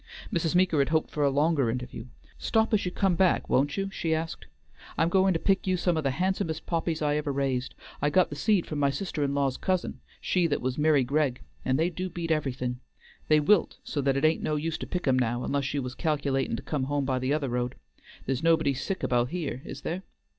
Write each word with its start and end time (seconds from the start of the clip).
Mrs. 0.33 0.55
Meeker 0.55 0.79
had 0.79 0.89
hoped 0.89 1.11
for 1.11 1.23
a 1.23 1.29
longer 1.29 1.69
interview. 1.69 2.07
"Stop 2.39 2.73
as 2.73 2.85
you 2.85 2.91
come 2.91 3.13
back, 3.13 3.47
won't 3.47 3.77
you?" 3.77 3.91
she 3.91 4.15
asked. 4.15 4.47
"I'm 4.97 5.09
goin' 5.09 5.31
to 5.35 5.39
pick 5.39 5.67
you 5.67 5.77
some 5.77 5.95
of 5.95 6.03
the 6.03 6.09
handsomest 6.17 6.65
poppies 6.65 7.03
I 7.03 7.17
ever 7.17 7.31
raised. 7.31 7.75
I 8.01 8.09
got 8.09 8.31
the 8.31 8.35
seed 8.35 8.65
from 8.65 8.79
my 8.79 8.89
sister 8.89 9.23
in 9.23 9.35
law's 9.35 9.57
cousin, 9.57 9.99
she 10.19 10.47
that 10.47 10.59
was 10.59 10.75
'Miry 10.75 11.03
Gregg, 11.03 11.43
and 11.63 11.77
they 11.77 11.91
do 11.91 12.09
beat 12.09 12.31
everything. 12.31 12.79
They 13.27 13.39
wilt 13.39 13.77
so 13.83 14.01
that 14.01 14.17
it 14.17 14.25
ain't 14.25 14.41
no 14.41 14.55
use 14.55 14.79
to 14.79 14.87
pick 14.87 15.07
'em 15.07 15.19
now, 15.19 15.43
unless 15.43 15.71
you 15.71 15.83
was 15.83 15.93
calc'latin' 15.93 16.55
to 16.57 16.63
come 16.63 16.85
home 16.85 17.05
by 17.05 17.19
the 17.19 17.31
other 17.31 17.49
road. 17.49 17.75
There's 18.25 18.41
nobody 18.41 18.73
sick 18.73 19.03
about 19.03 19.29
here, 19.29 19.61
is 19.65 19.81
there?" 19.81 20.01